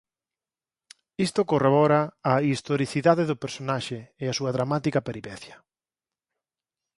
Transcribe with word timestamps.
Isto 1.25 1.41
corrobora 1.51 2.01
a 2.31 2.33
historicidade 2.53 3.23
do 3.29 3.39
personaxe 3.43 3.99
e 4.23 4.25
a 4.27 4.35
súa 4.37 4.51
dramática 4.57 5.05
peripecia. 5.07 5.55